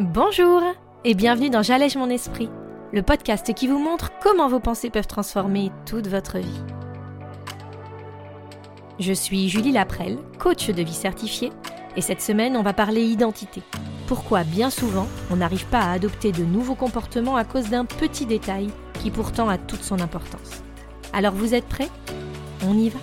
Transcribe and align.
Bonjour 0.00 0.62
et 1.04 1.12
bienvenue 1.12 1.50
dans 1.50 1.62
J'allège 1.62 1.94
mon 1.96 2.08
esprit, 2.08 2.48
le 2.90 3.02
podcast 3.02 3.52
qui 3.52 3.68
vous 3.68 3.78
montre 3.78 4.12
comment 4.22 4.48
vos 4.48 4.58
pensées 4.58 4.88
peuvent 4.88 5.06
transformer 5.06 5.70
toute 5.84 6.06
votre 6.06 6.38
vie. 6.38 6.62
Je 8.98 9.12
suis 9.12 9.50
Julie 9.50 9.72
Laprelle, 9.72 10.16
coach 10.38 10.68
de 10.68 10.82
vie 10.82 10.94
certifiée, 10.94 11.52
et 11.96 12.00
cette 12.00 12.22
semaine 12.22 12.56
on 12.56 12.62
va 12.62 12.72
parler 12.72 13.02
identité. 13.02 13.60
Pourquoi 14.06 14.42
bien 14.42 14.70
souvent 14.70 15.06
on 15.30 15.36
n'arrive 15.36 15.66
pas 15.66 15.80
à 15.80 15.92
adopter 15.92 16.32
de 16.32 16.44
nouveaux 16.44 16.74
comportements 16.76 17.36
à 17.36 17.44
cause 17.44 17.68
d'un 17.68 17.84
petit 17.84 18.24
détail 18.24 18.70
qui 19.02 19.10
pourtant 19.10 19.50
a 19.50 19.58
toute 19.58 19.82
son 19.82 20.00
importance. 20.00 20.62
Alors 21.12 21.34
vous 21.34 21.54
êtes 21.54 21.68
prêts? 21.68 21.90
On 22.66 22.72
y 22.72 22.88
va? 22.88 23.00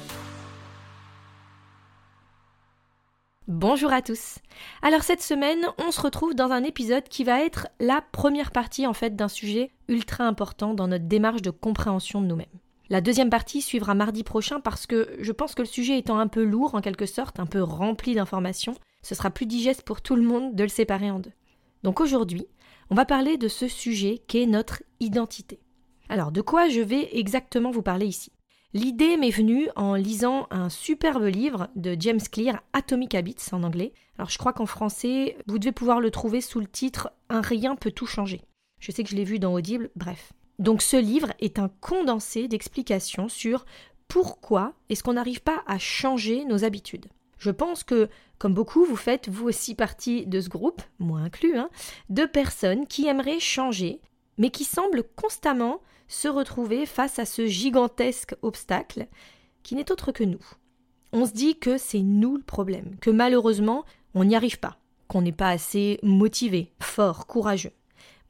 Bonjour 3.59 3.91
à 3.91 4.03
tous. 4.03 4.37
Alors 4.83 5.01
cette 5.01 5.23
semaine, 5.23 5.65
on 5.83 5.89
se 5.89 5.99
retrouve 5.99 6.35
dans 6.35 6.51
un 6.51 6.63
épisode 6.63 7.05
qui 7.05 7.23
va 7.23 7.43
être 7.43 7.67
la 7.79 8.03
première 8.11 8.51
partie 8.51 8.85
en 8.85 8.93
fait 8.93 9.15
d'un 9.15 9.27
sujet 9.27 9.71
ultra 9.87 10.25
important 10.25 10.75
dans 10.75 10.87
notre 10.87 11.05
démarche 11.05 11.41
de 11.41 11.49
compréhension 11.49 12.21
de 12.21 12.27
nous-mêmes. 12.27 12.45
La 12.89 13.01
deuxième 13.01 13.31
partie 13.31 13.63
suivra 13.63 13.95
mardi 13.95 14.21
prochain 14.21 14.59
parce 14.59 14.85
que 14.85 15.09
je 15.19 15.31
pense 15.31 15.55
que 15.55 15.63
le 15.63 15.67
sujet 15.67 15.97
étant 15.97 16.19
un 16.19 16.27
peu 16.27 16.43
lourd 16.43 16.75
en 16.75 16.81
quelque 16.81 17.07
sorte, 17.07 17.39
un 17.39 17.47
peu 17.47 17.63
rempli 17.63 18.13
d'informations, 18.13 18.75
ce 19.01 19.15
sera 19.15 19.31
plus 19.31 19.47
digeste 19.47 19.81
pour 19.81 20.03
tout 20.03 20.15
le 20.15 20.21
monde 20.21 20.53
de 20.53 20.61
le 20.61 20.69
séparer 20.69 21.09
en 21.09 21.17
deux. 21.17 21.33
Donc 21.81 21.99
aujourd'hui, 21.99 22.45
on 22.91 22.95
va 22.95 23.05
parler 23.05 23.37
de 23.37 23.47
ce 23.47 23.67
sujet 23.67 24.21
qu'est 24.27 24.45
notre 24.45 24.83
identité. 24.99 25.59
Alors 26.09 26.31
de 26.31 26.41
quoi 26.41 26.69
je 26.69 26.81
vais 26.81 27.09
exactement 27.17 27.71
vous 27.71 27.81
parler 27.81 28.05
ici? 28.05 28.31
L'idée 28.73 29.15
m'est 29.15 29.29
venue 29.29 29.69
en 29.77 29.95
lisant 29.95 30.47
un 30.51 30.69
superbe 30.69 31.23
livre 31.23 31.69
de 31.75 31.95
James 31.99 32.21
Clear, 32.31 32.61
Atomic 32.73 33.15
Habits 33.15 33.53
en 33.53 33.63
anglais. 33.63 33.93
Alors 34.17 34.29
je 34.29 34.37
crois 34.37 34.51
qu'en 34.51 34.65
français, 34.65 35.37
vous 35.47 35.57
devez 35.57 35.71
pouvoir 35.71 36.01
le 36.01 36.11
trouver 36.11 36.41
sous 36.41 36.59
le 36.59 36.67
titre 36.67 37.11
Un 37.29 37.39
rien 37.39 37.77
peut 37.77 37.91
tout 37.91 38.05
changer. 38.05 38.41
Je 38.79 38.91
sais 38.91 39.03
que 39.03 39.09
je 39.09 39.15
l'ai 39.15 39.23
vu 39.23 39.39
dans 39.39 39.53
Audible, 39.53 39.89
bref. 39.95 40.33
Donc 40.59 40.81
ce 40.81 40.97
livre 40.97 41.31
est 41.39 41.59
un 41.59 41.69
condensé 41.79 42.49
d'explications 42.49 43.29
sur 43.29 43.65
pourquoi 44.09 44.73
est-ce 44.89 45.01
qu'on 45.01 45.13
n'arrive 45.13 45.41
pas 45.41 45.63
à 45.65 45.79
changer 45.79 46.43
nos 46.43 46.65
habitudes. 46.65 47.07
Je 47.37 47.51
pense 47.51 47.83
que, 47.83 48.09
comme 48.37 48.53
beaucoup, 48.53 48.83
vous 48.83 48.95
faites 48.95 49.29
vous 49.29 49.47
aussi 49.47 49.75
partie 49.75 50.25
de 50.25 50.41
ce 50.41 50.49
groupe, 50.49 50.81
moi 50.99 51.19
inclus, 51.19 51.57
hein, 51.57 51.69
de 52.09 52.25
personnes 52.25 52.87
qui 52.87 53.07
aimeraient 53.07 53.39
changer, 53.39 54.01
mais 54.37 54.49
qui 54.49 54.65
semblent 54.65 55.03
constamment 55.15 55.81
se 56.07 56.27
retrouver 56.27 56.85
face 56.85 57.19
à 57.19 57.25
ce 57.25 57.47
gigantesque 57.47 58.35
obstacle 58.41 59.07
qui 59.63 59.75
n'est 59.75 59.91
autre 59.91 60.11
que 60.11 60.23
nous. 60.23 60.45
On 61.13 61.25
se 61.25 61.33
dit 61.33 61.57
que 61.57 61.77
c'est 61.77 62.01
nous 62.01 62.37
le 62.37 62.43
problème, 62.43 62.95
que 63.01 63.09
malheureusement 63.09 63.85
on 64.13 64.23
n'y 64.23 64.35
arrive 64.35 64.59
pas, 64.59 64.77
qu'on 65.07 65.21
n'est 65.21 65.31
pas 65.31 65.49
assez 65.49 65.99
motivé, 66.03 66.71
fort, 66.79 67.27
courageux. 67.27 67.73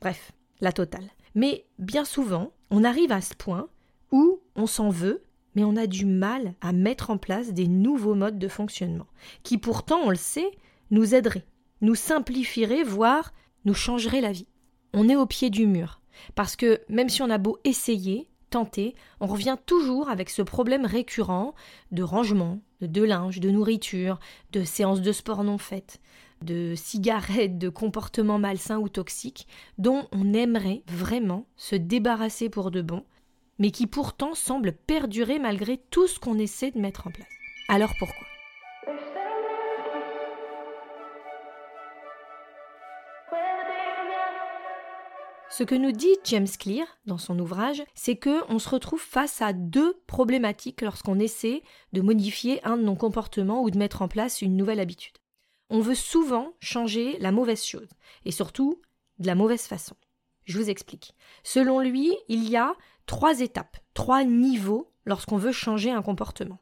Bref, 0.01 0.31
la 0.61 0.71
totale. 0.71 1.09
Mais 1.35 1.65
bien 1.79 2.05
souvent, 2.05 2.51
on 2.71 2.83
arrive 2.83 3.11
à 3.11 3.21
ce 3.21 3.33
point 3.33 3.69
où 4.11 4.39
on 4.55 4.67
s'en 4.67 4.89
veut, 4.89 5.23
mais 5.55 5.63
on 5.63 5.75
a 5.75 5.87
du 5.87 6.05
mal 6.05 6.53
à 6.61 6.71
mettre 6.71 7.09
en 7.09 7.17
place 7.17 7.53
des 7.53 7.67
nouveaux 7.67 8.15
modes 8.15 8.39
de 8.39 8.47
fonctionnement, 8.47 9.07
qui 9.43 9.57
pourtant, 9.57 9.99
on 10.03 10.09
le 10.09 10.15
sait, 10.15 10.51
nous 10.91 11.15
aideraient, 11.15 11.45
nous 11.81 11.95
simplifieraient, 11.95 12.83
voire 12.83 13.33
nous 13.65 13.73
changeraient 13.73 14.21
la 14.21 14.31
vie. 14.31 14.47
On 14.93 15.09
est 15.09 15.15
au 15.15 15.25
pied 15.25 15.49
du 15.49 15.67
mur. 15.67 15.99
Parce 16.35 16.55
que 16.55 16.81
même 16.89 17.09
si 17.09 17.21
on 17.21 17.29
a 17.29 17.37
beau 17.37 17.59
essayer, 17.63 18.29
tenter, 18.49 18.95
on 19.19 19.27
revient 19.27 19.57
toujours 19.65 20.09
avec 20.09 20.29
ce 20.29 20.41
problème 20.41 20.85
récurrent 20.85 21.53
de 21.91 22.03
rangement, 22.03 22.59
de 22.81 23.03
linge, 23.03 23.39
de 23.39 23.49
nourriture, 23.49 24.19
de 24.51 24.63
séances 24.63 25.01
de 25.01 25.11
sport 25.11 25.43
non 25.43 25.57
faites, 25.57 25.99
de 26.41 26.73
cigarettes, 26.75 27.57
de 27.57 27.69
comportements 27.69 28.39
malsains 28.39 28.77
ou 28.77 28.89
toxiques, 28.89 29.47
dont 29.77 30.07
on 30.11 30.33
aimerait 30.33 30.83
vraiment 30.87 31.45
se 31.55 31.75
débarrasser 31.75 32.49
pour 32.49 32.71
de 32.71 32.81
bon, 32.81 33.03
mais 33.59 33.71
qui 33.71 33.87
pourtant 33.87 34.35
semblent 34.35 34.73
perdurer 34.73 35.39
malgré 35.39 35.77
tout 35.89 36.07
ce 36.07 36.19
qu'on 36.19 36.37
essaie 36.37 36.71
de 36.71 36.79
mettre 36.79 37.07
en 37.07 37.11
place. 37.11 37.27
Alors 37.69 37.93
pourquoi? 37.99 38.36
Ce 45.57 45.63
que 45.63 45.73
nous 45.73 45.91
dit 45.91 46.15
James 46.25 46.47
Clear 46.59 46.85
dans 47.07 47.17
son 47.17 47.39
ouvrage, 47.39 47.81
c'est 47.95 48.15
que 48.15 48.43
on 48.47 48.59
se 48.59 48.69
retrouve 48.69 49.01
face 49.01 49.41
à 49.41 49.53
deux 49.53 49.99
problématiques 50.05 50.83
lorsqu'on 50.83 51.17
essaie 51.17 51.63
de 51.93 52.01
modifier 52.01 52.63
un 52.63 52.77
de 52.77 52.83
nos 52.83 52.93
comportements 52.93 53.63
ou 53.63 53.71
de 53.71 53.77
mettre 53.79 54.03
en 54.03 54.07
place 54.07 54.43
une 54.43 54.55
nouvelle 54.55 54.79
habitude. 54.79 55.17
On 55.71 55.79
veut 55.79 55.95
souvent 55.95 56.53
changer 56.59 57.17
la 57.17 57.31
mauvaise 57.31 57.65
chose 57.65 57.89
et 58.23 58.29
surtout 58.31 58.79
de 59.17 59.25
la 59.25 59.33
mauvaise 59.33 59.63
façon. 59.63 59.95
Je 60.45 60.59
vous 60.59 60.69
explique. 60.69 61.15
Selon 61.41 61.79
lui, 61.79 62.15
il 62.27 62.47
y 62.47 62.55
a 62.55 62.75
trois 63.07 63.39
étapes, 63.39 63.77
trois 63.95 64.23
niveaux 64.23 64.91
lorsqu'on 65.05 65.37
veut 65.37 65.51
changer 65.51 65.89
un 65.89 66.03
comportement. 66.03 66.59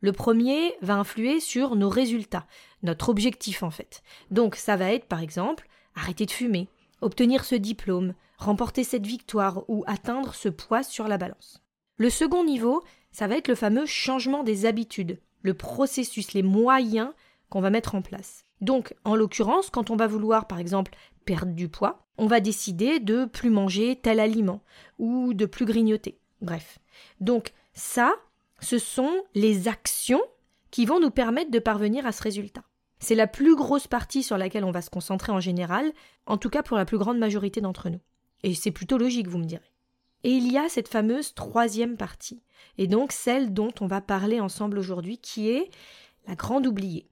Le 0.00 0.12
premier 0.12 0.74
va 0.80 0.94
influer 0.94 1.38
sur 1.38 1.76
nos 1.76 1.90
résultats, 1.90 2.46
notre 2.82 3.10
objectif 3.10 3.62
en 3.62 3.70
fait. 3.70 4.02
Donc 4.30 4.56
ça 4.56 4.76
va 4.76 4.90
être 4.90 5.04
par 5.04 5.20
exemple 5.20 5.68
arrêter 5.94 6.24
de 6.24 6.30
fumer, 6.30 6.70
obtenir 7.02 7.44
ce 7.44 7.56
diplôme, 7.56 8.14
remporter 8.42 8.84
cette 8.84 9.06
victoire 9.06 9.64
ou 9.68 9.84
atteindre 9.86 10.34
ce 10.34 10.48
poids 10.48 10.82
sur 10.82 11.08
la 11.08 11.18
balance. 11.18 11.62
Le 11.96 12.10
second 12.10 12.44
niveau, 12.44 12.82
ça 13.10 13.26
va 13.26 13.36
être 13.36 13.48
le 13.48 13.54
fameux 13.54 13.86
changement 13.86 14.42
des 14.42 14.66
habitudes, 14.66 15.20
le 15.42 15.54
processus, 15.54 16.32
les 16.32 16.42
moyens 16.42 17.10
qu'on 17.48 17.60
va 17.60 17.70
mettre 17.70 17.94
en 17.94 18.02
place. 18.02 18.44
Donc, 18.60 18.94
en 19.04 19.16
l'occurrence, 19.16 19.70
quand 19.70 19.90
on 19.90 19.96
va 19.96 20.06
vouloir, 20.06 20.46
par 20.46 20.58
exemple, 20.58 20.94
perdre 21.24 21.52
du 21.52 21.68
poids, 21.68 22.06
on 22.18 22.26
va 22.26 22.40
décider 22.40 23.00
de 23.00 23.24
plus 23.24 23.50
manger 23.50 23.96
tel 23.96 24.20
aliment 24.20 24.62
ou 24.98 25.34
de 25.34 25.46
plus 25.46 25.64
grignoter. 25.64 26.18
Bref. 26.40 26.78
Donc, 27.20 27.52
ça, 27.74 28.14
ce 28.60 28.78
sont 28.78 29.12
les 29.34 29.68
actions 29.68 30.22
qui 30.70 30.86
vont 30.86 31.00
nous 31.00 31.10
permettre 31.10 31.50
de 31.50 31.58
parvenir 31.58 32.06
à 32.06 32.12
ce 32.12 32.22
résultat. 32.22 32.62
C'est 32.98 33.14
la 33.14 33.26
plus 33.26 33.56
grosse 33.56 33.88
partie 33.88 34.22
sur 34.22 34.38
laquelle 34.38 34.64
on 34.64 34.70
va 34.70 34.80
se 34.80 34.90
concentrer 34.90 35.32
en 35.32 35.40
général, 35.40 35.92
en 36.26 36.38
tout 36.38 36.50
cas 36.50 36.62
pour 36.62 36.76
la 36.76 36.84
plus 36.84 36.98
grande 36.98 37.18
majorité 37.18 37.60
d'entre 37.60 37.90
nous. 37.90 38.00
Et 38.42 38.54
c'est 38.54 38.70
plutôt 38.70 38.98
logique, 38.98 39.28
vous 39.28 39.38
me 39.38 39.44
direz. 39.44 39.70
Et 40.24 40.30
il 40.30 40.50
y 40.50 40.58
a 40.58 40.68
cette 40.68 40.88
fameuse 40.88 41.34
troisième 41.34 41.96
partie, 41.96 42.42
et 42.78 42.86
donc 42.86 43.12
celle 43.12 43.52
dont 43.52 43.72
on 43.80 43.86
va 43.86 44.00
parler 44.00 44.40
ensemble 44.40 44.78
aujourd'hui, 44.78 45.18
qui 45.18 45.50
est 45.50 45.70
la 46.26 46.36
grande 46.36 46.66
oubliée. 46.66 47.08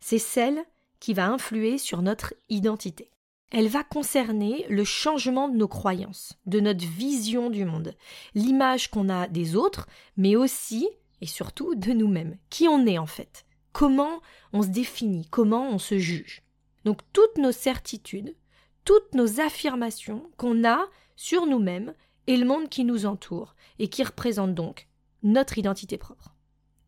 C'est 0.00 0.18
celle 0.18 0.62
qui 1.00 1.14
va 1.14 1.28
influer 1.28 1.78
sur 1.78 2.02
notre 2.02 2.34
identité. 2.50 3.10
Elle 3.50 3.68
va 3.68 3.84
concerner 3.84 4.66
le 4.68 4.84
changement 4.84 5.48
de 5.48 5.56
nos 5.56 5.68
croyances, 5.68 6.34
de 6.46 6.60
notre 6.60 6.84
vision 6.84 7.50
du 7.50 7.64
monde, 7.64 7.94
l'image 8.34 8.90
qu'on 8.90 9.08
a 9.08 9.28
des 9.28 9.56
autres, 9.56 9.86
mais 10.16 10.36
aussi 10.36 10.88
et 11.20 11.26
surtout 11.26 11.74
de 11.74 11.92
nous-mêmes, 11.92 12.36
qui 12.50 12.68
on 12.68 12.86
est 12.86 12.98
en 12.98 13.06
fait? 13.06 13.46
Comment 13.72 14.20
on 14.52 14.62
se 14.62 14.68
définit, 14.68 15.26
comment 15.30 15.70
on 15.70 15.78
se 15.78 15.98
juge? 15.98 16.42
Donc 16.84 17.00
toutes 17.12 17.38
nos 17.38 17.52
certitudes, 17.52 18.34
toutes 18.84 19.14
nos 19.14 19.40
affirmations 19.40 20.30
qu'on 20.36 20.64
a 20.64 20.86
sur 21.16 21.46
nous-mêmes 21.46 21.94
et 22.26 22.36
le 22.36 22.46
monde 22.46 22.68
qui 22.68 22.84
nous 22.84 23.06
entoure 23.06 23.54
et 23.78 23.88
qui 23.88 24.02
représentent 24.02 24.54
donc 24.54 24.88
notre 25.22 25.58
identité 25.58 25.98
propre. 25.98 26.34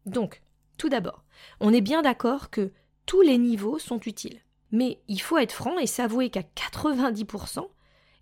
Donc, 0.04 0.42
tout 0.78 0.88
d'abord, 0.88 1.24
on 1.60 1.72
est 1.72 1.80
bien 1.80 2.02
d'accord 2.02 2.50
que 2.50 2.72
tous 3.06 3.22
les 3.22 3.38
niveaux 3.38 3.78
sont 3.78 4.00
utiles. 4.00 4.40
Mais 4.72 5.00
il 5.08 5.20
faut 5.20 5.38
être 5.38 5.52
franc 5.52 5.78
et 5.78 5.86
s'avouer 5.86 6.28
qu'à 6.28 6.42
90%, 6.42 7.68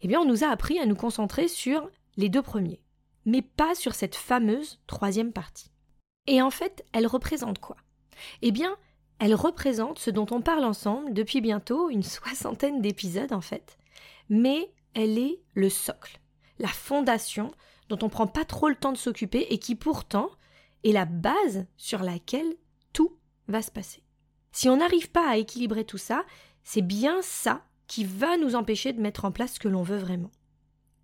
eh 0.02 0.08
bien, 0.08 0.20
on 0.20 0.26
nous 0.26 0.44
a 0.44 0.48
appris 0.48 0.78
à 0.78 0.86
nous 0.86 0.94
concentrer 0.94 1.48
sur 1.48 1.91
les 2.16 2.28
deux 2.28 2.42
premiers, 2.42 2.80
mais 3.24 3.42
pas 3.42 3.74
sur 3.74 3.94
cette 3.94 4.14
fameuse 4.14 4.78
troisième 4.86 5.32
partie. 5.32 5.70
Et 6.26 6.42
en 6.42 6.50
fait, 6.50 6.84
elle 6.92 7.06
représente 7.06 7.58
quoi? 7.58 7.76
Eh 8.42 8.52
bien, 8.52 8.76
elle 9.19 9.34
représente 9.34 9.98
ce 9.98 10.10
dont 10.10 10.26
on 10.30 10.41
parle 10.41 10.65
ensemble 10.65 11.12
depuis 11.12 11.41
bientôt 11.41 11.91
une 11.91 12.03
soixantaine 12.03 12.83
d'épisodes 12.83 13.33
en 13.33 13.41
fait, 13.41 13.78
mais 14.28 14.71
elle 14.94 15.18
est 15.18 15.41
le 15.54 15.68
socle, 15.68 16.21
la 16.59 16.68
fondation 16.68 17.53
dont 17.89 17.98
on 18.03 18.09
prend 18.09 18.27
pas 18.27 18.44
trop 18.44 18.68
le 18.68 18.77
temps 18.77 18.92
de 18.92 18.98
s'occuper 18.98 19.47
et 19.50 19.59
qui 19.59 19.74
pourtant 19.74 20.30
est 20.84 20.92
la 20.92 21.04
base 21.04 21.66
sur 21.77 22.03
laquelle 22.03 22.54
tout 22.92 23.16
va 23.48 23.62
se 23.62 23.71
passer. 23.71 24.03
Si 24.53 24.68
on 24.68 24.77
n'arrive 24.77 25.10
pas 25.10 25.28
à 25.28 25.36
équilibrer 25.36 25.84
tout 25.84 25.98
ça, 25.98 26.24
c'est 26.62 26.83
bien 26.83 27.21
ça 27.22 27.65
qui 27.86 28.04
va 28.04 28.36
nous 28.36 28.54
empêcher 28.54 28.92
de 28.92 29.00
mettre 29.00 29.24
en 29.24 29.33
place 29.33 29.54
ce 29.54 29.60
que 29.60 29.68
l'on 29.68 29.83
veut 29.83 29.98
vraiment. 29.98 30.30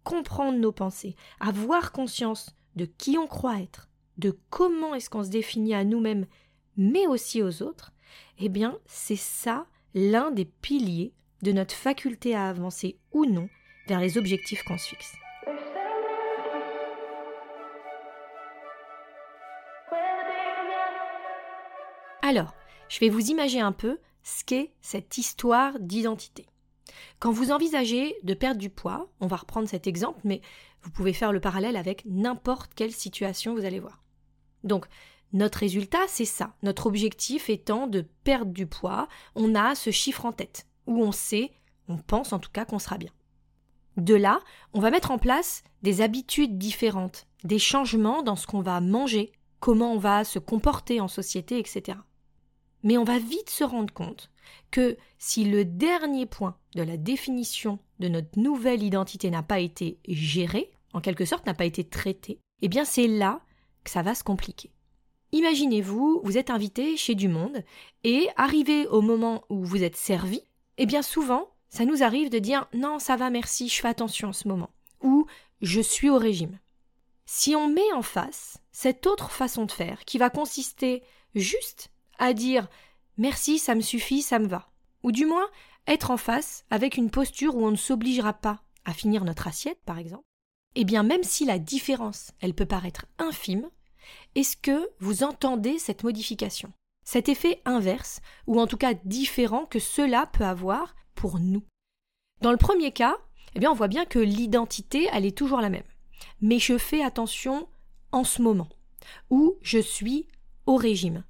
Comprendre 0.05 0.59
nos 0.59 0.73
pensées, 0.73 1.17
avoir 1.41 1.93
conscience 1.93 2.55
de 2.77 2.87
qui 2.87 3.19
on 3.19 3.27
croit 3.27 3.61
être, 3.61 3.89
de 4.17 4.39
comment 4.49 4.95
est-ce 4.95 5.11
qu'on 5.11 5.25
se 5.25 5.29
définit 5.29 5.75
à 5.75 5.85
nous-mêmes 5.85 6.27
mais 6.77 7.07
aussi 7.07 7.43
aux 7.43 7.63
autres, 7.63 7.93
eh 8.39 8.49
bien, 8.49 8.79
c'est 8.87 9.17
ça 9.17 9.67
l'un 9.95 10.31
des 10.31 10.45
piliers 10.45 11.13
de 11.43 11.53
notre 11.53 11.75
faculté 11.75 12.35
à 12.35 12.49
avancer 12.49 12.99
ou 13.13 13.25
non 13.27 13.49
vers 13.87 14.01
les 14.01 14.19
objectifs 14.19 14.63
qu'on 14.63 14.79
se 14.79 14.89
fixe. 14.89 15.15
Alors, 22.23 22.55
je 22.89 23.01
vais 23.01 23.09
vous 23.09 23.31
imaginer 23.31 23.63
un 23.63 23.73
peu 23.73 23.99
ce 24.23 24.45
qu'est 24.45 24.73
cette 24.81 25.19
histoire 25.19 25.81
d'identité. 25.81 26.47
Quand 27.19 27.33
vous 27.33 27.51
envisagez 27.51 28.15
de 28.23 28.35
perdre 28.35 28.61
du 28.61 28.71
poids, 28.71 29.11
on 29.21 29.27
va 29.27 29.37
reprendre 29.37 29.69
cet 29.69 29.87
exemple, 29.87 30.21
mais 30.25 30.41
vous 30.83 30.91
pouvez 30.91 31.13
faire 31.13 31.33
le 31.33 31.41
parallèle 31.41 31.77
avec 31.77 32.05
n'importe 32.05 32.75
quelle 32.75 32.93
situation, 32.93 33.55
vous 33.55 33.65
allez 33.65 33.81
voir. 33.81 34.03
Donc, 34.65 34.87
notre 35.33 35.59
résultat, 35.59 36.07
c'est 36.09 36.25
ça. 36.25 36.55
Notre 36.63 36.87
objectif 36.87 37.51
étant 37.51 37.87
de 37.87 38.07
perdre 38.25 38.53
du 38.53 38.67
poids, 38.67 39.09
on 39.35 39.55
a 39.55 39.75
ce 39.75 39.91
chiffre 39.91 40.27
en 40.27 40.33
tête, 40.33 40.67
où 40.87 41.03
on 41.03 41.13
sait, 41.13 41.53
on 41.89 41.99
pense 41.99 42.33
en 42.33 42.39
tout 42.39 42.51
cas 42.53 42.65
qu'on 42.65 42.79
sera 42.79 42.99
bien. 42.99 43.11
De 43.97 44.15
là, 44.15 44.41
on 44.73 44.81
va 44.81 44.91
mettre 44.91 45.11
en 45.11 45.19
place 45.19 45.63
des 45.83 46.01
habitudes 46.01 46.59
différentes, 46.59 47.27
des 47.45 47.59
changements 47.59 48.23
dans 48.23 48.37
ce 48.37 48.47
qu'on 48.47 48.63
va 48.63 48.81
manger, 48.81 49.33
comment 49.61 49.93
on 49.93 49.99
va 49.99 50.25
se 50.25 50.39
comporter 50.39 51.01
en 51.01 51.09
société, 51.09 51.59
etc. 51.59 51.99
Mais 52.83 52.97
on 52.97 53.05
va 53.05 53.19
vite 53.19 53.51
se 53.51 53.65
rendre 53.65 53.93
compte 53.93 54.31
que 54.71 54.97
si 55.19 55.45
le 55.45 55.65
dernier 55.65 56.27
point 56.27 56.57
de 56.75 56.83
la 56.83 56.97
définition 56.97 57.79
de 57.99 58.09
notre 58.09 58.39
nouvelle 58.39 58.83
identité 58.83 59.31
n'a 59.31 59.43
pas 59.43 59.61
été 59.61 59.99
géré, 60.09 60.71
en 60.93 61.01
quelque 61.01 61.25
sorte 61.25 61.47
n'a 61.47 61.55
pas 61.55 61.67
été 61.67 61.85
traité, 61.85 62.41
eh 62.63 62.69
bien 62.69 62.85
c'est 62.85 63.07
là 63.07 63.41
que 63.85 63.91
ça 63.91 64.03
va 64.03 64.15
se 64.15 64.25
compliquer. 64.25 64.71
Imaginez-vous, 65.33 66.21
vous 66.25 66.39
êtes 66.39 66.51
invité 66.51 66.97
chez 66.97 67.15
du 67.15 67.29
monde 67.29 67.63
et 68.03 68.29
arrivé 68.37 68.87
au 68.89 69.01
moment 69.01 69.45
où 69.49 69.65
vous 69.65 69.83
êtes 69.83 69.97
servi, 69.97 70.43
eh 70.77 70.87
bien 70.87 71.03
souvent, 71.03 71.51
ça 71.69 71.85
nous 71.85 72.03
arrive 72.03 72.31
de 72.31 72.39
dire 72.39 72.69
non, 72.75 72.99
ça 72.99 73.17
va, 73.17 73.31
merci, 73.31 73.69
je 73.69 73.81
fais 73.81 73.89
attention 73.89 74.29
en 74.29 74.33
ce 74.33 74.49
moment, 74.49 74.71
ou 75.03 75.27
je 75.63 75.81
suis 75.81 76.11
au 76.11 76.19
régime. 76.19 76.59
Si 77.27 77.55
on 77.55 77.69
met 77.69 77.93
en 77.95 78.03
face 78.03 78.59
cette 78.73 79.07
autre 79.07 79.31
façon 79.31 79.67
de 79.67 79.73
faire 79.73 80.05
qui 80.05 80.19
va 80.19 80.31
consister 80.31 81.05
juste 81.37 81.93
à 82.19 82.33
dire 82.33 82.69
merci, 83.17 83.61
ça 83.61 83.77
me 83.77 83.83
suffit, 83.83 84.23
ça 84.23 84.41
me 84.41 84.49
va, 84.49 84.69
ou 85.05 85.13
du 85.13 85.27
moins 85.27 85.49
être 85.87 86.11
en 86.11 86.17
face 86.17 86.65
avec 86.71 86.97
une 86.97 87.11
posture 87.11 87.55
où 87.55 87.65
on 87.65 87.71
ne 87.71 87.77
s'obligera 87.77 88.33
pas 88.33 88.65
à 88.85 88.93
finir 88.93 89.25
notre 89.25 89.47
assiette, 89.47 89.81
par 89.85 89.99
exemple, 89.99 90.25
eh 90.75 90.85
bien 90.85 91.05
même 91.05 91.23
si 91.23 91.45
la 91.45 91.61
différence, 91.61 92.33
elle 92.41 92.55
peut 92.55 92.67
paraître 92.67 93.07
infime, 93.19 93.69
est-ce 94.35 94.57
que 94.57 94.91
vous 94.99 95.23
entendez 95.23 95.79
cette 95.79 96.05
modification 96.05 96.73
Cet 97.05 97.29
effet 97.29 97.61
inverse, 97.65 98.21
ou 98.47 98.61
en 98.61 98.67
tout 98.67 98.77
cas 98.77 98.95
différent 99.05 99.67
que 99.67 99.79
cela 99.79 100.27
peut 100.27 100.45
avoir 100.45 100.95
pour 101.15 101.39
nous? 101.39 101.63
Dans 102.41 102.53
le 102.53 102.57
premier 102.57 102.93
cas, 102.93 103.17
eh 103.55 103.59
bien 103.59 103.71
on 103.71 103.75
voit 103.75 103.89
bien 103.89 104.05
que 104.05 104.19
l'identité, 104.19 105.09
elle 105.13 105.27
est 105.27 105.37
toujours 105.37 105.61
la 105.61 105.71
même. 105.71 105.83
Mais 106.41 106.59
je 106.59 106.79
fais 106.79 107.03
attention 107.03 107.69
en 108.13 108.25
ce 108.25 108.43
moment, 108.43 108.69
où 109.31 109.57
je 109.63 109.79
suis 109.79 110.29
au 110.67 110.77
régime. 110.77 111.25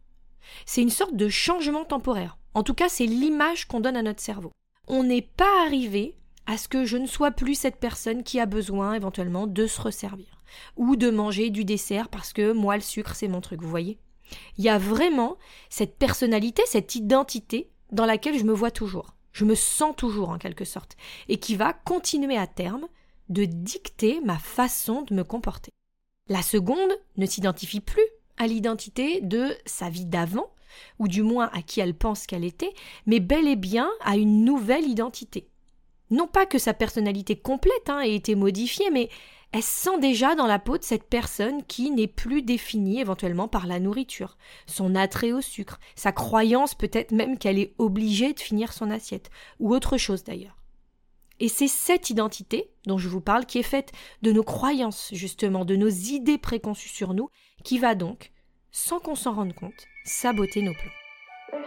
C'est 0.67 0.82
une 0.82 0.91
sorte 0.91 1.17
de 1.17 1.29
changement 1.29 1.85
temporaire. 1.85 2.38
En 2.55 2.62
tout 2.62 2.75
cas, 2.75 2.88
c'est 2.88 3.06
l'image 3.06 3.67
qu'on 3.67 3.81
donne 3.81 3.97
à 3.97 4.03
notre 4.03 4.21
cerveau. 4.21 4.53
On 4.88 5.05
n'est 5.05 5.23
pas 5.23 5.65
arrivé 5.65 6.17
à 6.46 6.56
ce 6.56 6.69
que 6.69 6.84
je 6.84 6.96
ne 6.96 7.06
sois 7.06 7.31
plus 7.31 7.54
cette 7.54 7.76
personne 7.76 8.22
qui 8.22 8.40
a 8.40 8.46
besoin 8.46 8.94
éventuellement 8.94 9.46
de 9.46 9.66
se 9.66 9.81
resservir 9.81 10.26
ou 10.76 10.96
de 10.96 11.10
manger 11.10 11.50
du 11.50 11.64
dessert 11.64 12.08
parce 12.08 12.32
que 12.32 12.52
moi 12.52 12.76
le 12.76 12.82
sucre 12.82 13.14
c'est 13.14 13.28
mon 13.28 13.40
truc, 13.40 13.62
vous 13.62 13.70
voyez 13.70 13.98
Il 14.58 14.64
y 14.64 14.69
a 14.69 14.78
vraiment 14.78 15.37
cette 15.69 15.96
personnalité, 15.96 16.62
cette 16.66 16.94
identité 16.94 17.70
dans 17.92 18.06
laquelle 18.06 18.38
je 18.38 18.44
me 18.44 18.52
vois 18.52 18.70
toujours, 18.70 19.14
je 19.32 19.44
me 19.44 19.54
sens 19.54 19.94
toujours 19.96 20.31
en 20.31 20.38
quelque 20.38 20.64
sorte, 20.64 20.96
et 21.28 21.38
qui 21.38 21.56
va 21.56 21.72
continuer 21.72 22.37
à 22.37 22.46
terme 22.46 22.86
de 23.28 23.44
dicter 23.44 24.20
ma 24.25 24.38
façon 24.38 25.02
de 25.02 25.14
me 25.14 25.25
comporter. 25.25 25.70
La 26.28 26.43
seconde 26.43 26.93
ne 27.16 27.26
s'identifie 27.26 27.81
plus 27.81 28.06
à 28.36 28.46
l'identité 28.46 29.20
de 29.20 29.54
sa 29.66 29.88
vie 29.88 30.06
d'avant, 30.06 30.50
ou 30.98 31.08
du 31.08 31.22
moins 31.22 31.50
à 31.52 31.62
qui 31.62 31.81
elle 31.81 31.94
pense 31.94 32.26
qu'elle 32.26 32.44
était, 32.44 32.72
mais 33.06 33.20
bel 33.20 33.48
et 33.48 33.56
bien 33.56 33.90
à 34.02 34.16
une 34.16 34.44
nouvelle 34.44 34.86
identité. 34.86 35.48
Non 36.10 36.26
pas 36.26 36.46
que 36.46 36.58
sa 36.58 36.74
personnalité 36.74 37.36
complète 37.36 37.88
hein, 37.88 38.00
ait 38.00 38.14
été 38.14 38.34
modifiée, 38.34 38.90
mais 38.90 39.08
elle 39.52 39.62
sent 39.62 39.98
déjà 40.00 40.34
dans 40.34 40.46
la 40.46 40.58
peau 40.58 40.78
de 40.78 40.84
cette 40.84 41.08
personne 41.08 41.64
qui 41.64 41.90
n'est 41.90 42.06
plus 42.06 42.42
définie 42.42 43.00
éventuellement 43.00 43.48
par 43.48 43.66
la 43.66 43.80
nourriture, 43.80 44.36
son 44.66 44.94
attrait 44.94 45.32
au 45.32 45.40
sucre, 45.40 45.80
sa 45.96 46.12
croyance 46.12 46.74
peut-être 46.74 47.10
même 47.10 47.36
qu'elle 47.36 47.58
est 47.58 47.74
obligée 47.78 48.32
de 48.32 48.40
finir 48.40 48.72
son 48.72 48.90
assiette, 48.90 49.30
ou 49.58 49.74
autre 49.74 49.96
chose 49.96 50.22
d'ailleurs. 50.22 50.56
Et 51.40 51.48
c'est 51.48 51.68
cette 51.68 52.10
identité 52.10 52.70
dont 52.86 52.98
je 52.98 53.08
vous 53.08 53.22
parle 53.22 53.46
qui 53.46 53.58
est 53.58 53.64
faite 53.64 53.92
de 54.22 54.30
nos 54.30 54.44
croyances, 54.44 55.08
justement, 55.12 55.64
de 55.64 55.74
nos 55.74 55.88
idées 55.88 56.38
préconçues 56.38 56.90
sur 56.90 57.14
nous, 57.14 57.30
qui 57.64 57.78
va 57.78 57.94
donc, 57.94 58.30
sans 58.70 59.00
qu'on 59.00 59.14
s'en 59.14 59.32
rende 59.32 59.54
compte, 59.54 59.86
saboter 60.04 60.62
nos 60.62 60.74
plans. 60.74 61.60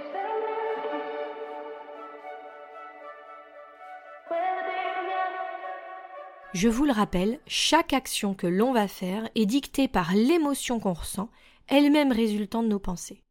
Je 6.53 6.69
vous 6.69 6.85
le 6.85 6.91
rappelle, 6.91 7.39
chaque 7.47 7.93
action 7.93 8.35
que 8.35 8.45
l'on 8.45 8.73
va 8.73 8.87
faire 8.87 9.27
est 9.33 9.47
dictée 9.47 9.87
par 9.87 10.13
l'émotion 10.13 10.79
qu'on 10.79 10.93
ressent, 10.93 11.29
elle-même 11.67 12.11
résultant 12.11 12.61
de 12.61 12.67
nos 12.67 12.79
pensées. 12.79 13.23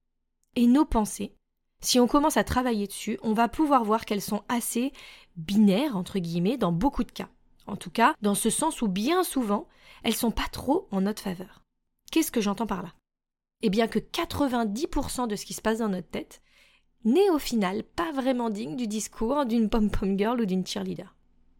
Et 0.56 0.66
nos 0.66 0.84
pensées, 0.84 1.32
si 1.80 2.00
on 2.00 2.08
commence 2.08 2.36
à 2.36 2.42
travailler 2.42 2.88
dessus, 2.88 3.20
on 3.22 3.32
va 3.32 3.46
pouvoir 3.48 3.84
voir 3.84 4.06
qu'elles 4.06 4.22
sont 4.22 4.42
assez 4.48 4.92
binaires, 5.36 5.96
entre 5.96 6.18
guillemets, 6.18 6.56
dans 6.56 6.72
beaucoup 6.72 7.04
de 7.04 7.12
cas. 7.12 7.28
En 7.68 7.76
tout 7.76 7.90
cas, 7.90 8.16
dans 8.22 8.34
ce 8.34 8.50
sens 8.50 8.82
où 8.82 8.88
bien 8.88 9.22
souvent, 9.22 9.68
elles 10.02 10.16
sont 10.16 10.32
pas 10.32 10.48
trop 10.50 10.88
en 10.90 11.02
notre 11.02 11.22
faveur. 11.22 11.62
Qu'est-ce 12.10 12.32
que 12.32 12.40
j'entends 12.40 12.66
par 12.66 12.82
là? 12.82 12.92
Eh 13.62 13.70
bien 13.70 13.86
que 13.86 14.00
90% 14.00 15.28
de 15.28 15.36
ce 15.36 15.46
qui 15.46 15.54
se 15.54 15.62
passe 15.62 15.78
dans 15.78 15.88
notre 15.88 16.08
tête 16.08 16.42
n'est 17.04 17.30
au 17.30 17.38
final 17.38 17.84
pas 17.84 18.10
vraiment 18.10 18.50
digne 18.50 18.74
du 18.74 18.88
discours 18.88 19.46
d'une 19.46 19.70
pom-pom 19.70 20.18
girl 20.18 20.40
ou 20.40 20.44
d'une 20.44 20.66
cheerleader. 20.66 21.14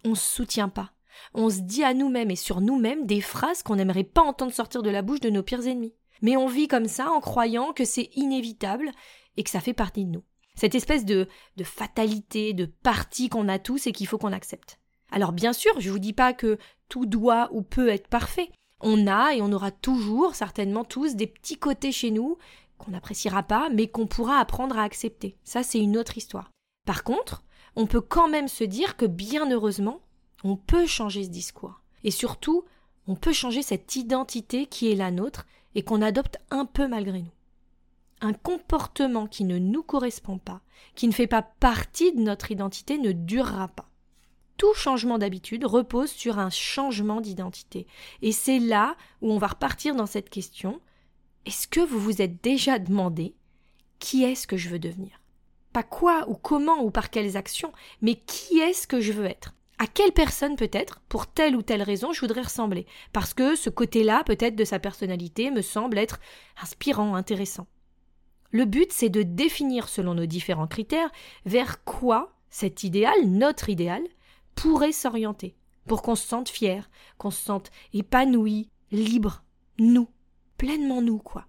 On 0.05 0.17
se 0.17 0.25
soutient 0.25 0.69
pas, 0.69 0.93
on 1.35 1.51
se 1.51 1.61
dit 1.61 1.85
à 1.85 1.95
nous-mêmes 1.95 2.31
et 2.31 2.37
sur 2.37 2.61
nous-mêmes 2.61 3.07
des 3.07 3.21
phrases 3.21 3.63
qu'on 3.63 3.77
n'aimerait 3.77 4.05
pas 4.05 4.23
entendre 4.23 4.53
sortir 4.53 4.83
de 4.83 4.91
la 4.91 5.03
bouche 5.03 5.21
de 5.21 5.31
nos 5.31 5.43
pires 5.43 5.67
ennemis. 5.67 5.95
Mais 6.21 6.37
on 6.37 6.47
vit 6.47 6.69
comme 6.69 6.89
ça 6.89 7.11
en 7.11 7.21
croyant 7.21 7.73
que 7.73 7.85
c'est 7.85 8.11
inévitable 8.15 8.91
et 9.37 9.43
que 9.43 9.51
ça 9.51 9.61
fait 9.61 9.73
partie 9.73 10.05
de 10.05 10.11
nous. 10.11 10.25
Cette 10.55 10.75
espèce 10.75 11.05
de, 11.05 11.29
fatalité, 11.65 12.53
de 12.53 12.67
partie 12.67 13.29
qu'on 13.29 13.49
a 13.49 13.59
tous 13.59 13.87
et 13.87 13.93
qu'il 13.93 14.07
faut 14.07 14.19
qu'on 14.19 14.33
accepte. 14.33 14.79
Alors 15.11 15.33
bien 15.33 15.53
sûr, 15.53 15.73
je 15.79 15.91
vous 15.91 15.99
dis 15.99 16.13
pas 16.13 16.33
que 16.33 16.59
tout 16.89 17.07
doit 17.07 17.49
ou 17.53 17.63
peut 17.63 17.89
être 17.89 18.09
parfait. 18.09 18.51
On 18.81 19.07
a 19.07 19.35
et 19.35 19.43
on 19.43 19.53
aura 19.53 19.71
toujours, 19.71 20.35
certainement 20.35 20.85
tous, 20.85 21.15
des 21.15 21.27
petits 21.27 21.59
côtés 21.59 21.93
chez 21.93 22.11
nous 22.11 22.37
qu'on 22.79 22.91
n'appréciera 22.91 23.43
pas, 23.43 23.69
mais 23.71 23.87
qu'on 23.87 24.07
pourra 24.07 24.39
apprendre 24.39 24.79
à 24.79 24.83
accepter. 24.83 25.37
Ça, 25.45 25.63
c'est 25.63 25.79
une 25.79 25.97
autre 25.97 26.19
histoire. 26.19 26.51
Par 26.85 27.05
contre, 27.05 27.45
on 27.77 27.87
peut 27.87 28.01
quand 28.01 28.29
même 28.29 28.49
se 28.49 28.65
dire 28.65 28.97
que 28.97 29.07
bien 29.07 29.51
heureusement, 29.51 30.01
on 30.45 30.57
peut 30.57 30.87
changer 30.87 31.25
ce 31.25 31.31
discours. 31.31 31.81
Et 32.05 32.11
surtout, 32.11 32.65
on 33.07 33.15
peut 33.15 33.33
changer 33.33 33.63
cette 33.63 33.97
identité 33.97 34.67
qui 34.67 34.91
est 34.91 34.97
la 34.97 35.11
nôtre 35.11 35.47
et 35.75 35.83
qu'on 35.83 36.03
adopte 36.03 36.39
un 36.51 36.65
peu 36.65 36.89
malgré 36.89 37.23
nous. 37.23 37.33
Un 38.21 38.33
comportement 38.33 39.27
qui 39.27 39.45
ne 39.45 39.59
nous 39.59 39.83
correspond 39.83 40.39
pas, 40.39 40.61
qui 40.95 41.09
ne 41.09 41.13
fait 41.13 41.27
pas 41.27 41.43
partie 41.43 42.13
de 42.13 42.21
notre 42.21 42.53
identité, 42.53 42.99
ne 42.99 43.13
durera 43.13 43.69
pas. 43.69 43.89
Tout 44.57 44.75
changement 44.75 45.19
d'habitude 45.19 45.65
repose 45.65 46.11
sur 46.11 46.39
un 46.39 46.51
changement 46.51 47.21
d'identité. 47.21 47.87
Et 48.21 48.31
c'est 48.31 48.61
là 48.61 48.97
où 49.21 49.33
on 49.33 49.39
va 49.39 49.49
repartir 49.49 49.97
dans 49.97 50.07
cette 50.07 50.31
question. 50.31 50.81
Est-ce 51.47 51.67
que 51.67 51.81
vous 51.81 51.99
vous 51.99 52.23
êtes 52.23 52.43
déjà 52.45 52.79
demandé 52.79 53.35
qui 53.99 54.23
est-ce 54.23 54.47
que 54.47 54.57
je 54.57 54.69
veux 54.69 54.79
devenir? 54.79 55.21
Pas 55.73 55.83
quoi 55.83 56.29
ou 56.29 56.35
comment 56.35 56.83
ou 56.85 56.91
par 56.91 57.11
quelles 57.11 57.37
actions, 57.37 57.73
mais 58.03 58.15
qui 58.15 58.59
est-ce 58.59 58.87
que 58.87 59.01
je 59.01 59.13
veux 59.13 59.25
être? 59.25 59.55
À 59.83 59.89
quelle 59.89 60.13
personne 60.13 60.55
peut-être, 60.55 61.01
pour 61.09 61.27
telle 61.27 61.57
ou 61.57 61.63
telle 61.63 61.83
raison, 61.83 62.13
je 62.13 62.21
voudrais 62.21 62.43
ressembler, 62.43 62.87
parce 63.13 63.35
que 63.35 63.57
ce 63.57 63.69
côté-là, 63.69 64.23
peut-être, 64.23 64.55
de 64.55 64.65
sa 64.65 64.79
personnalité 64.79 65.51
me 65.51 65.61
semble 65.61 65.99
être 65.99 66.21
inspirant, 66.63 67.17
intéressant. 67.17 67.67
Le 68.53 68.65
but, 68.65 68.93
c'est 68.93 69.09
de 69.09 69.25
définir, 69.25 69.89
selon 69.89 70.15
nos 70.15 70.27
différents 70.27 70.69
critères, 70.69 71.11
vers 71.47 71.83
quoi 71.83 72.33
cet 72.49 72.85
idéal, 72.85 73.27
notre 73.27 73.71
idéal, 73.71 74.05
pourrait 74.55 74.93
s'orienter, 74.93 75.57
pour 75.89 76.03
qu'on 76.03 76.15
se 76.15 76.29
sente 76.29 76.49
fier, 76.49 76.89
qu'on 77.19 77.33
se 77.33 77.43
sente 77.43 77.73
épanoui, 77.93 78.71
libre, 78.93 79.43
nous, 79.81 80.07
pleinement 80.59 81.03
nous, 81.03 81.19
quoi. 81.19 81.47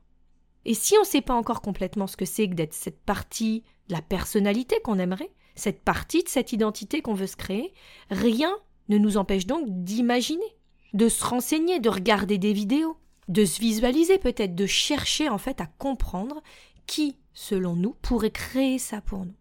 Et 0.66 0.74
si 0.74 0.96
on 0.98 1.02
ne 1.02 1.06
sait 1.06 1.22
pas 1.22 1.36
encore 1.36 1.62
complètement 1.62 2.08
ce 2.08 2.18
que 2.18 2.26
c'est 2.26 2.50
que 2.50 2.56
d'être 2.56 2.74
cette 2.74 3.04
partie 3.04 3.64
de 3.90 3.94
la 3.94 4.02
personnalité 4.02 4.78
qu'on 4.84 4.98
aimerait, 4.98 5.30
cette 5.56 5.84
partie 5.84 6.24
de 6.24 6.30
cette 6.30 6.54
identité 6.54 7.02
qu'on 7.02 7.14
veut 7.14 7.28
se 7.28 7.36
créer, 7.36 7.74
rien 8.10 8.54
ne 8.90 8.98
nous 8.98 9.18
empêche 9.18 9.46
donc 9.46 9.66
d'imaginer, 9.68 10.58
de 10.94 11.10
se 11.10 11.24
renseigner, 11.24 11.80
de 11.80 11.90
regarder 11.90 12.38
des 12.38 12.54
vidéos, 12.54 12.98
de 13.28 13.46
se 13.46 13.60
visualiser 13.60 14.18
peut-être, 14.18 14.56
de 14.56 14.66
chercher 14.66 15.30
en 15.30 15.38
fait 15.38 15.62
à 15.62 15.66
comprendre 15.66 16.42
qui, 16.88 17.18
selon 17.34 17.76
nous, 17.76 17.96
pourrait 18.02 18.32
créer 18.32 18.80
ça 18.80 19.02
pour 19.02 19.26
nous. 19.26 19.36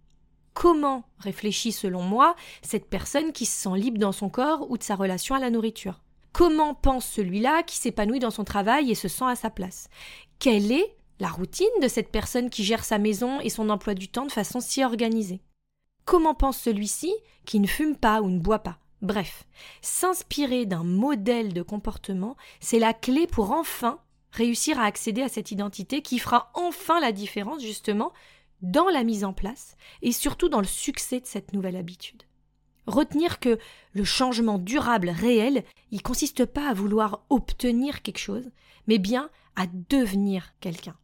Comment 0.54 1.04
réfléchit 1.18 1.72
selon 1.72 2.02
moi 2.02 2.36
cette 2.60 2.88
personne 2.88 3.32
qui 3.32 3.46
se 3.46 3.62
sent 3.62 3.76
libre 3.76 3.98
dans 3.98 4.12
son 4.12 4.28
corps 4.28 4.70
ou 4.70 4.76
de 4.76 4.82
sa 4.82 4.94
relation 4.94 5.34
à 5.34 5.40
la 5.40 5.50
nourriture? 5.50 6.02
Comment 6.32 6.74
pense 6.74 7.06
celui-là 7.06 7.62
qui 7.62 7.76
s'épanouit 7.76 8.18
dans 8.18 8.30
son 8.30 8.44
travail 8.44 8.90
et 8.90 8.94
se 8.94 9.08
sent 9.08 9.24
à 9.26 9.36
sa 9.36 9.50
place? 9.50 9.88
Quelle 10.38 10.72
est 10.72 10.96
la 11.20 11.28
routine 11.28 11.66
de 11.80 11.88
cette 11.88 12.10
personne 12.10 12.50
qui 12.50 12.64
gère 12.64 12.84
sa 12.84 12.98
maison 12.98 13.40
et 13.40 13.48
son 13.48 13.70
emploi 13.70 13.94
du 13.94 14.08
temps 14.08 14.26
de 14.26 14.32
façon 14.32 14.60
si 14.60 14.84
organisée? 14.84 15.40
Comment 16.04 16.34
pense 16.34 16.58
celui-ci 16.58 17.14
qui 17.44 17.60
ne 17.60 17.66
fume 17.66 17.96
pas 17.96 18.20
ou 18.22 18.28
ne 18.28 18.40
boit 18.40 18.60
pas? 18.60 18.78
Bref, 19.02 19.44
s'inspirer 19.80 20.64
d'un 20.64 20.84
modèle 20.84 21.52
de 21.52 21.62
comportement, 21.62 22.36
c'est 22.60 22.78
la 22.78 22.94
clé 22.94 23.26
pour 23.26 23.50
enfin 23.50 23.98
réussir 24.30 24.78
à 24.78 24.84
accéder 24.84 25.22
à 25.22 25.28
cette 25.28 25.50
identité 25.50 26.02
qui 26.02 26.18
fera 26.18 26.50
enfin 26.54 27.00
la 27.00 27.12
différence 27.12 27.62
justement 27.62 28.12
dans 28.62 28.88
la 28.88 29.02
mise 29.04 29.24
en 29.24 29.32
place 29.32 29.76
et 30.02 30.12
surtout 30.12 30.48
dans 30.48 30.60
le 30.60 30.66
succès 30.66 31.20
de 31.20 31.26
cette 31.26 31.52
nouvelle 31.52 31.76
habitude. 31.76 32.22
Retenir 32.86 33.38
que 33.38 33.58
le 33.92 34.04
changement 34.04 34.58
durable 34.58 35.10
réel, 35.10 35.64
il 35.90 36.02
consiste 36.02 36.46
pas 36.46 36.68
à 36.68 36.74
vouloir 36.74 37.24
obtenir 37.28 38.02
quelque 38.02 38.18
chose, 38.18 38.50
mais 38.86 38.98
bien 38.98 39.30
à 39.56 39.66
devenir 39.88 40.54
quelqu'un, 40.60 40.96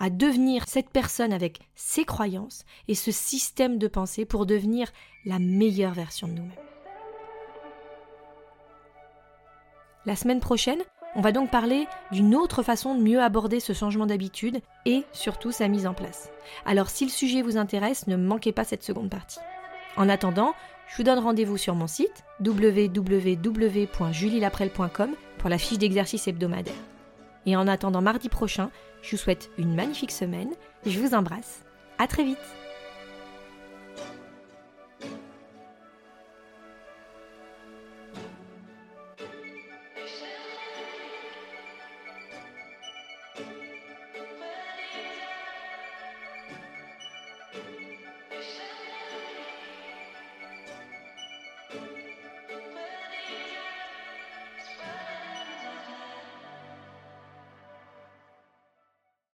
à 0.00 0.10
devenir 0.10 0.64
cette 0.66 0.90
personne 0.90 1.32
avec 1.32 1.60
ses 1.76 2.04
croyances 2.04 2.64
et 2.88 2.96
ce 2.96 3.12
système 3.12 3.78
de 3.78 3.86
pensée 3.86 4.24
pour 4.24 4.46
devenir 4.46 4.90
la 5.26 5.38
meilleure 5.38 5.92
version 5.92 6.26
de 6.26 6.32
nous-mêmes. 6.32 6.50
La 10.06 10.16
semaine 10.16 10.40
prochaine, 10.40 10.80
on 11.14 11.20
va 11.20 11.32
donc 11.32 11.50
parler 11.50 11.86
d'une 12.10 12.34
autre 12.34 12.62
façon 12.62 12.94
de 12.94 13.02
mieux 13.02 13.20
aborder 13.20 13.60
ce 13.60 13.74
changement 13.74 14.06
d'habitude 14.06 14.62
et 14.86 15.04
surtout 15.12 15.52
sa 15.52 15.68
mise 15.68 15.86
en 15.86 15.92
place. 15.92 16.30
Alors 16.64 16.88
si 16.88 17.04
le 17.04 17.10
sujet 17.10 17.42
vous 17.42 17.58
intéresse, 17.58 18.06
ne 18.06 18.16
manquez 18.16 18.52
pas 18.52 18.64
cette 18.64 18.82
seconde 18.82 19.10
partie. 19.10 19.40
En 19.96 20.08
attendant, 20.08 20.54
je 20.88 20.96
vous 20.96 21.02
donne 21.02 21.18
rendez-vous 21.18 21.58
sur 21.58 21.74
mon 21.74 21.86
site 21.86 22.24
www.julielaprel.com 22.40 25.10
pour 25.38 25.50
la 25.50 25.58
fiche 25.58 25.78
d'exercice 25.78 26.26
hebdomadaire. 26.26 26.89
Et 27.46 27.56
en 27.56 27.66
attendant 27.66 28.02
mardi 28.02 28.28
prochain, 28.28 28.70
je 29.02 29.12
vous 29.12 29.16
souhaite 29.16 29.50
une 29.58 29.74
magnifique 29.74 30.12
semaine, 30.12 30.50
je 30.84 30.98
vous 30.98 31.14
embrasse, 31.14 31.62
à 31.98 32.06
très 32.06 32.24
vite 32.24 32.38